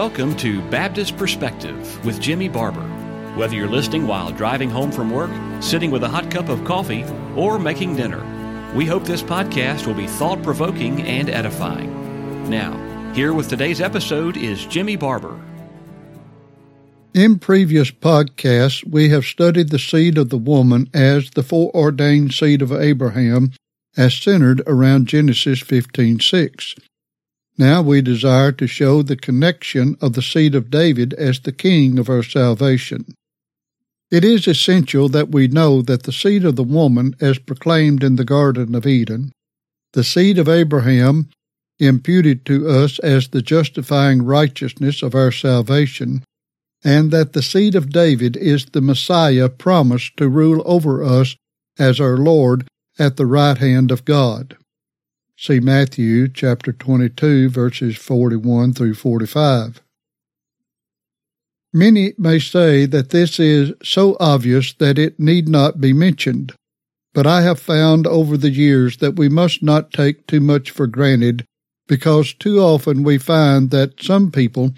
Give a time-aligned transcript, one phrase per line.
[0.00, 2.88] welcome to Baptist Perspective with Jimmy Barber.
[3.36, 5.30] Whether you're listening while driving home from work,
[5.62, 7.04] sitting with a hot cup of coffee,
[7.36, 8.24] or making dinner,
[8.74, 12.48] we hope this podcast will be thought provoking and edifying.
[12.48, 15.38] Now, here with today's episode is Jimmy Barber.
[17.12, 22.62] In previous podcasts, we have studied the seed of the woman as the foreordained seed
[22.62, 23.52] of Abraham
[23.98, 26.74] as centered around Genesis 15:6.
[27.58, 31.98] Now we desire to show the connection of the seed of David as the king
[31.98, 33.04] of our salvation.
[34.10, 38.16] It is essential that we know that the seed of the woman, as proclaimed in
[38.16, 39.32] the Garden of Eden,
[39.92, 41.28] the seed of Abraham,
[41.78, 46.22] imputed to us as the justifying righteousness of our salvation,
[46.82, 51.36] and that the seed of David is the Messiah promised to rule over us
[51.78, 52.66] as our Lord
[52.98, 54.56] at the right hand of God.
[55.42, 59.80] See Matthew chapter 22 verses 41 through 45.
[61.72, 66.52] Many may say that this is so obvious that it need not be mentioned,
[67.14, 70.86] but I have found over the years that we must not take too much for
[70.86, 71.46] granted
[71.88, 74.74] because too often we find that some people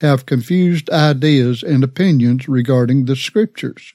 [0.00, 3.94] have confused ideas and opinions regarding the Scriptures.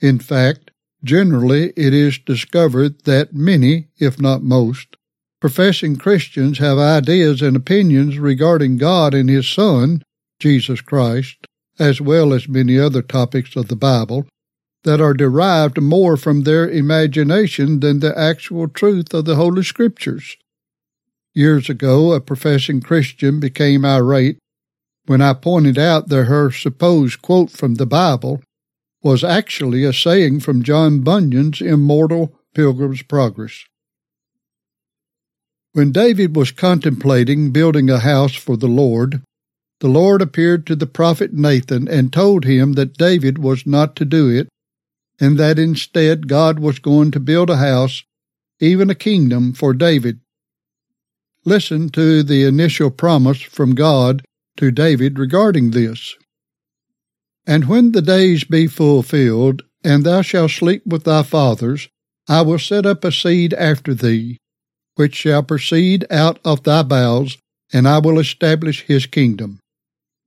[0.00, 0.72] In fact,
[1.04, 4.96] generally it is discovered that many, if not most,
[5.42, 10.04] Professing Christians have ideas and opinions regarding God and His Son,
[10.38, 11.48] Jesus Christ,
[11.80, 14.24] as well as many other topics of the Bible,
[14.84, 20.36] that are derived more from their imagination than the actual truth of the Holy Scriptures.
[21.34, 24.38] Years ago, a professing Christian became irate
[25.06, 28.40] when I pointed out that her supposed quote from the Bible
[29.02, 33.64] was actually a saying from John Bunyan's immortal Pilgrim's Progress.
[35.74, 39.22] When David was contemplating building a house for the Lord,
[39.80, 44.04] the Lord appeared to the prophet Nathan and told him that David was not to
[44.04, 44.48] do it,
[45.18, 48.04] and that instead God was going to build a house,
[48.60, 50.20] even a kingdom, for David.
[51.44, 54.22] Listen to the initial promise from God
[54.58, 56.14] to David regarding this.
[57.46, 61.88] And when the days be fulfilled, and thou shalt sleep with thy fathers,
[62.28, 64.38] I will set up a seed after thee,
[64.94, 67.38] which shall proceed out of thy bowels,
[67.72, 69.58] and I will establish his kingdom.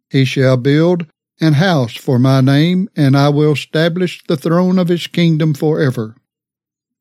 [0.10, 1.06] He shall build
[1.42, 5.82] an house for my name, and I will establish the throne of his kingdom for
[5.82, 6.16] ever.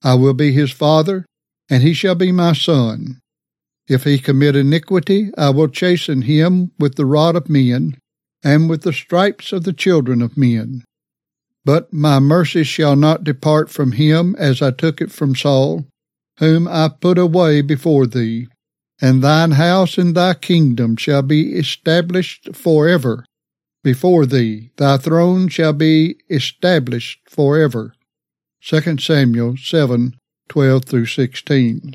[0.02, 1.24] I will be his father,
[1.70, 3.20] and he shall be my son.
[3.88, 7.96] If he commit iniquity, I will chasten him with the rod of men,
[8.42, 10.84] and with the stripes of the children of men.
[11.64, 15.86] But my mercy shall not depart from him as I took it from Saul,
[16.38, 18.48] whom I put away before thee,
[19.00, 23.24] and thine house and thy kingdom shall be established for ever
[23.82, 24.70] before thee.
[24.76, 27.94] Thy throne shall be established for ever.
[28.62, 30.16] 2 Samuel 7
[30.48, 31.94] 12 through 16.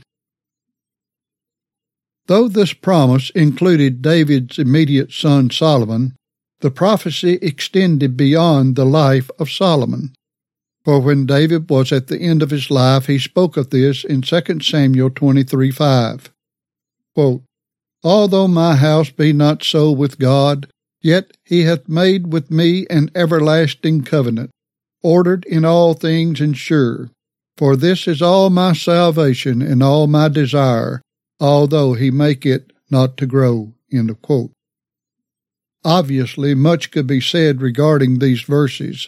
[2.27, 6.15] Though this promise included David's immediate son Solomon,
[6.61, 10.13] the prophecy extended beyond the life of Solomon.
[10.89, 14.23] For when David was at the end of his life, he spoke of this in
[14.23, 16.31] 2 Samuel 23 5.
[17.13, 17.43] Quote,
[18.03, 20.67] Although my house be not so with God,
[20.99, 24.49] yet he hath made with me an everlasting covenant,
[25.03, 27.11] ordered in all things and sure.
[27.55, 31.03] For this is all my salvation and all my desire,
[31.39, 33.73] although he make it not to grow.
[35.85, 39.07] Obviously, much could be said regarding these verses,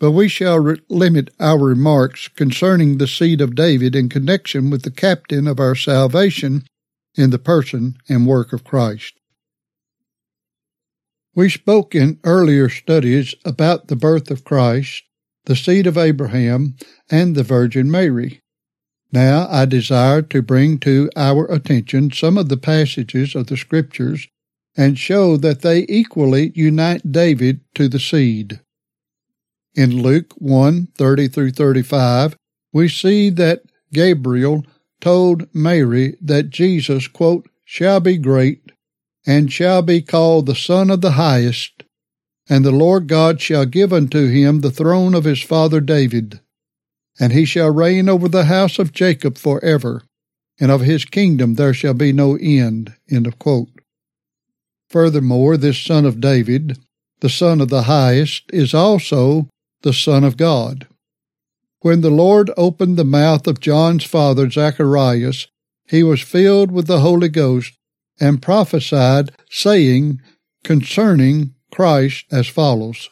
[0.00, 4.82] but we shall re- limit our remarks concerning the seed of David in connection with
[4.82, 6.64] the captain of our salvation
[7.14, 9.18] in the person and work of Christ.
[11.34, 15.02] We spoke in earlier studies about the birth of Christ,
[15.44, 16.76] the seed of Abraham,
[17.10, 18.40] and the Virgin Mary.
[19.12, 24.28] Now I desire to bring to our attention some of the passages of the Scriptures
[24.76, 28.60] and show that they equally unite David to the seed.
[29.74, 32.36] In Luke 1 30 through 35,
[32.72, 33.62] we see that
[33.92, 34.64] Gabriel
[35.00, 38.72] told Mary that Jesus, quote, shall be great
[39.26, 41.84] and shall be called the Son of the Highest,
[42.48, 46.40] and the Lord God shall give unto him the throne of his father David,
[47.20, 50.02] and he shall reign over the house of Jacob for ever,
[50.58, 52.94] and of his kingdom there shall be no end.
[53.10, 53.32] End.
[54.88, 56.78] Furthermore, this son of David,
[57.20, 59.48] the Son of the Highest, is also
[59.82, 60.86] the Son of God.
[61.80, 65.46] When the Lord opened the mouth of John's father Zacharias,
[65.86, 67.74] he was filled with the Holy Ghost
[68.20, 70.20] and prophesied, saying,
[70.64, 73.08] concerning Christ as follows.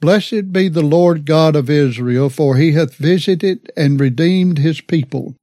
[0.00, 5.34] Blessed be the Lord God of Israel, for he hath visited and redeemed his people,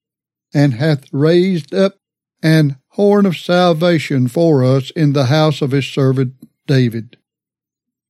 [0.53, 1.95] and hath raised up
[2.43, 6.35] an horn of salvation for us in the house of his servant
[6.67, 7.17] David.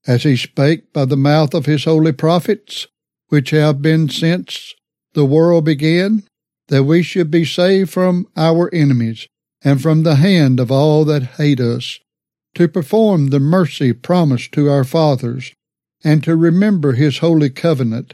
[0.08, 2.88] As he spake by the mouth of his holy prophets,
[3.28, 4.74] which have been since
[5.14, 6.24] the world began,
[6.68, 9.28] that we should be saved from our enemies,
[9.64, 12.00] and from the hand of all that hate us,
[12.56, 15.54] to perform the mercy promised to our fathers,
[16.04, 18.14] and to remember his holy covenant,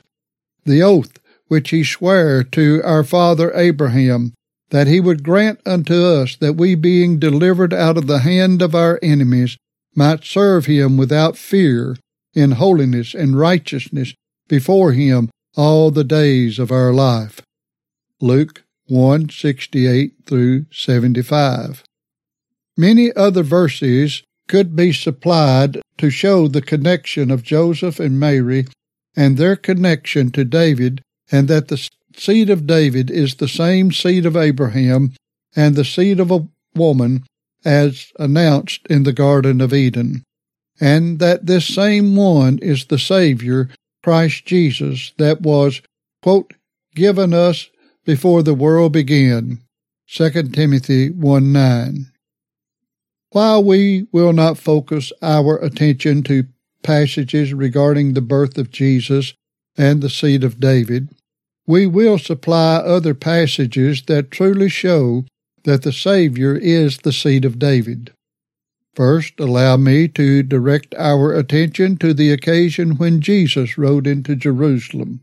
[0.65, 4.33] the oath which he sware to our father Abraham,
[4.69, 8.75] that he would grant unto us that we, being delivered out of the hand of
[8.75, 9.57] our enemies,
[9.97, 11.97] might serve him without fear,
[12.33, 14.13] in holiness and righteousness
[14.47, 17.41] before him all the days of our life.
[18.21, 21.83] Luke 168 through 75.
[22.77, 28.67] Many other verses could be supplied to show the connection of Joseph and Mary
[29.15, 31.01] and their connection to David,
[31.31, 35.13] and that the seed of David is the same seed of Abraham
[35.55, 37.25] and the seed of a woman
[37.65, 40.23] as announced in the Garden of Eden,
[40.79, 43.69] and that this same one is the Savior,
[44.03, 45.81] Christ Jesus, that was,
[46.21, 46.53] quote,
[46.95, 47.69] given us
[48.05, 49.59] before the world began.
[50.09, 52.11] 2 Timothy 1 9.
[53.31, 56.47] While we will not focus our attention to
[56.83, 59.33] passages regarding the birth of Jesus
[59.75, 61.09] and the seed of David,
[61.67, 65.25] we will supply other passages that truly show
[65.63, 68.13] that the Savior is the seed of David.
[68.95, 75.21] First, allow me to direct our attention to the occasion when Jesus rode into Jerusalem.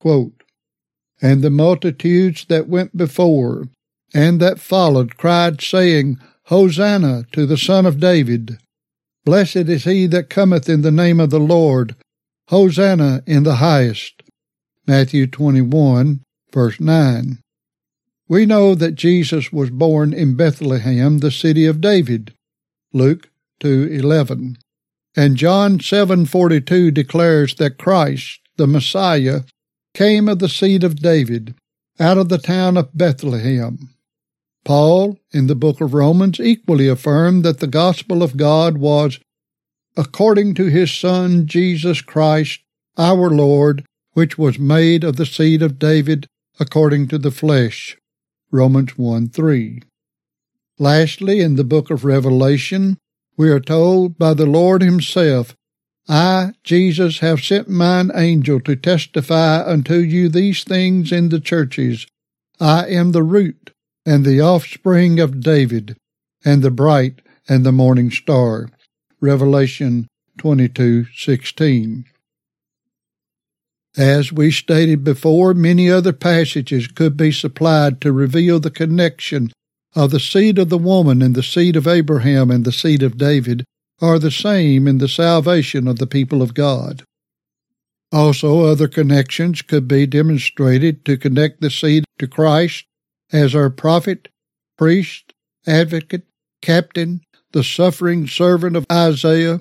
[0.00, 0.42] Quote,
[1.20, 3.68] and the multitudes that went before
[4.12, 8.58] and that followed cried, saying, Hosanna to the Son of David.
[9.24, 11.94] Blessed is he that cometh in the name of the Lord.
[12.48, 14.22] Hosanna in the highest.
[14.86, 16.20] Matthew 21,
[16.52, 17.38] verse 9.
[18.28, 22.32] We know that Jesus was born in Bethlehem, the city of David.
[22.92, 23.30] Luke
[23.60, 24.56] 2:11.
[25.14, 29.42] And John 7:42 declares that Christ, the Messiah,
[29.94, 31.54] came of the seed of David,
[32.00, 33.90] out of the town of Bethlehem.
[34.64, 39.18] Paul, in the book of Romans, equally affirmed that the gospel of God was
[39.96, 42.60] according to his Son Jesus Christ,
[42.96, 46.26] our Lord, which was made of the seed of David
[46.58, 47.96] according to the flesh.
[48.52, 49.82] Romans 1 3.
[50.78, 52.98] Lastly, in the book of Revelation,
[53.38, 55.56] we are told by the Lord Himself,
[56.06, 62.06] I, Jesus, have sent mine angel to testify unto you these things in the churches.
[62.60, 63.70] I am the root
[64.04, 65.96] and the offspring of David,
[66.44, 68.68] and the bright and the morning star.
[69.20, 70.08] Revelation
[70.38, 72.04] 22:16.
[73.96, 79.52] As we stated before, many other passages could be supplied to reveal the connection
[79.94, 83.18] of the seed of the woman and the seed of Abraham and the seed of
[83.18, 83.64] David
[84.00, 87.02] are the same in the salvation of the people of God.
[88.10, 92.84] Also, other connections could be demonstrated to connect the seed to Christ
[93.32, 94.28] as our prophet,
[94.76, 95.32] priest,
[95.66, 96.26] advocate,
[96.60, 97.20] captain,
[97.52, 99.60] the suffering servant of Isaiah,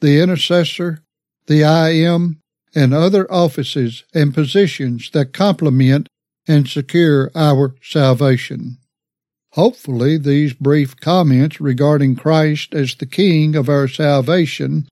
[0.00, 1.02] the intercessor,
[1.46, 2.40] the I am,
[2.76, 6.08] and other offices and positions that complement
[6.46, 8.76] and secure our salvation.
[9.52, 14.86] Hopefully, these brief comments regarding Christ as the King of our salvation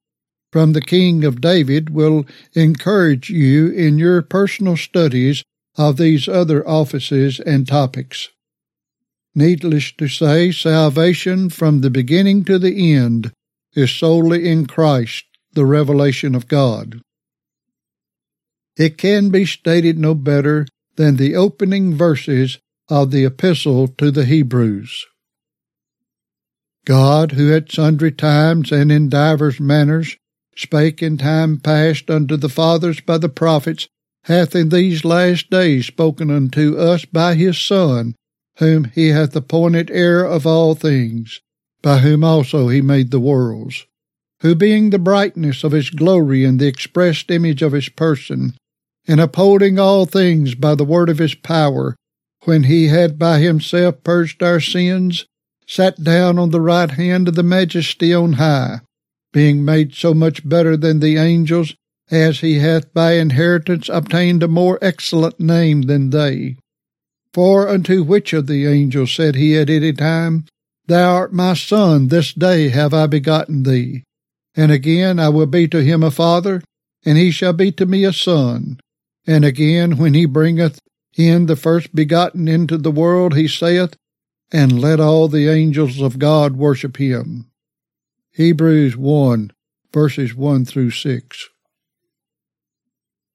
[0.51, 2.25] from the King of David will
[2.55, 5.45] encourage you in your personal studies
[5.77, 8.31] of these other offices and topics.
[9.35, 13.33] Needless to say, salvation from the beginning to the end
[13.75, 17.03] is solely in Christ, the revelation of God.
[18.77, 20.67] It can be stated no better
[20.97, 25.07] than the opening verses of the Epistle to the Hebrews.
[26.85, 30.17] God, who at sundry times and in divers manners
[30.57, 33.89] spake in time past unto the fathers by the prophets,
[34.25, 38.15] hath in these last days spoken unto us by his Son,
[38.59, 41.41] whom he hath appointed heir of all things,
[41.83, 43.87] by whom also he made the worlds,
[44.41, 48.55] who being the brightness of his glory and the expressed image of his person,
[49.07, 51.97] and upholding all things by the word of his power,
[52.45, 55.27] when he had by himself purged our sins,
[55.67, 58.81] sat down on the right hand of the majesty on high,
[59.33, 61.75] being made so much better than the angels,
[62.11, 66.57] as he hath by inheritance obtained a more excellent name than they.
[67.33, 70.45] For unto which of the angels said he at any time,
[70.87, 74.05] Thou art my son, this day have I begotten thee.
[74.55, 76.63] And again, I will be to him a father,
[77.05, 78.79] and he shall be to me a son.
[79.27, 80.81] And again, when he bringeth
[81.17, 83.97] in the first begotten into the world, he saith,
[84.53, 87.51] And let all the angels of God worship him.
[88.33, 89.53] Hebrews 1,
[89.93, 91.49] verses 1 through 6.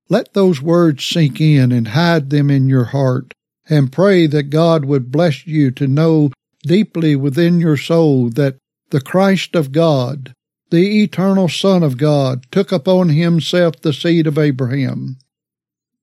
[0.09, 3.33] Let those words sink in and hide them in your heart,
[3.69, 6.31] and pray that God would bless you to know
[6.63, 8.57] deeply within your soul that
[8.89, 10.33] the Christ of God,
[10.71, 15.17] the eternal Son of God, took upon himself the seed of Abraham.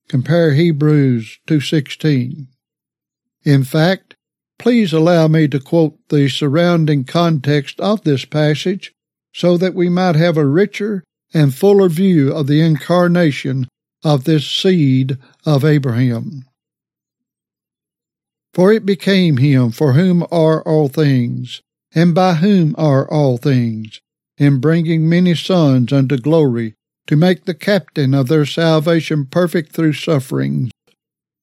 [0.08, 2.46] Compare Hebrews 2:16.
[3.44, 4.14] In fact,
[4.58, 8.92] please allow me to quote the surrounding context of this passage
[9.34, 11.02] so that we might have a richer
[11.34, 13.68] and fuller view of the incarnation
[14.04, 16.44] of this seed of Abraham.
[18.54, 21.60] For it became him for whom are all things,
[21.94, 24.00] and by whom are all things,
[24.38, 26.74] in bringing many sons unto glory,
[27.06, 30.70] to make the captain of their salvation perfect through sufferings.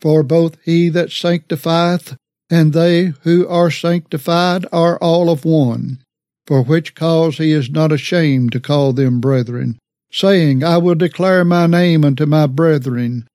[0.02, 2.16] For both he that sanctifieth
[2.50, 6.04] and they who are sanctified are all of one,
[6.46, 9.80] for which cause he is not ashamed to call them brethren,
[10.12, 13.28] saying, I will declare my name unto my brethren.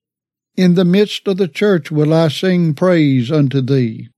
[0.56, 4.08] In the midst of the church will I sing praise unto thee.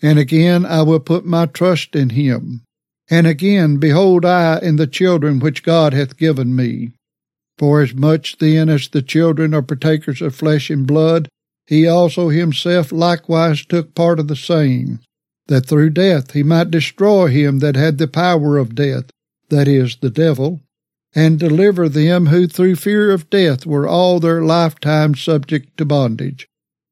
[0.00, 2.62] And again I will put my trust in him.
[3.10, 6.92] And again, behold, I and the children which God hath given me.
[7.58, 11.28] For as much then as the children are partakers of flesh and blood,
[11.66, 15.00] he also himself likewise took part of the same,
[15.46, 19.10] that through death he might destroy him that had the power of death,
[19.48, 20.60] that is, the devil,
[21.14, 26.48] and deliver them who through fear of death were all their lifetime subject to bondage.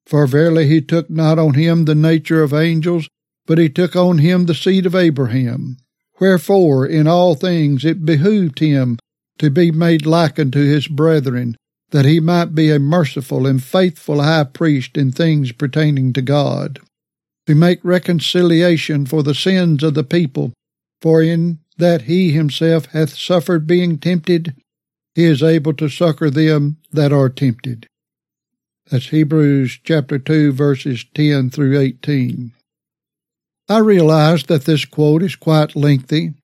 [0.07, 3.09] For verily he took not on him the nature of angels,
[3.47, 5.79] but he took on him the seed of Abraham.
[6.21, 8.99] Wherefore in all things it behooved him
[9.41, 11.57] to be made like unto his brethren,
[11.93, 16.79] that he might be a merciful and faithful high priest in things pertaining to God,
[17.47, 20.53] to make reconciliation for the sins of the people,
[21.01, 24.55] for in that he himself hath suffered being tempted,
[25.15, 27.87] he is able to succor them that are tempted.
[28.91, 32.53] That's Hebrews chapter 2 verses 10 through 18.
[33.71, 36.35] I realize that this quote is quite lengthy,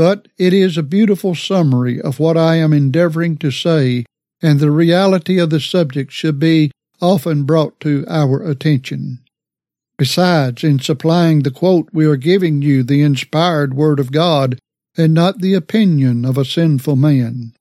[0.00, 4.06] but it is a beautiful summary of what I am endeavoring to say,
[4.40, 6.70] and the reality of the subject should be
[7.02, 9.18] often brought to our attention.
[9.98, 14.58] Besides, in supplying the quote, we are giving you the inspired Word of God
[14.96, 17.52] and not the opinion of a sinful man.